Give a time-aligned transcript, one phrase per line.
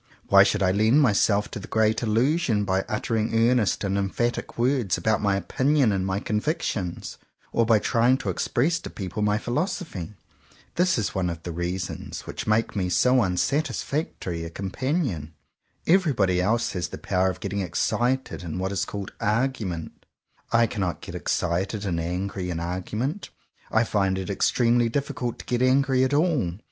[0.29, 4.97] Why should I lend myself to the great Illusion by uttering earnest and emphatic words
[4.97, 7.19] about my opinions and my convictions,
[7.51, 10.15] or by trying to express to people my philos ophy?
[10.73, 15.35] This is one of the reasons which make me so unsatisfactory a companion.
[15.85, 20.07] Everybody else has the power of getting excited in what is called "argument."
[20.51, 23.29] I cannot get excited and angry in argument.
[23.71, 26.53] I find it extremely difficult to get angry at all.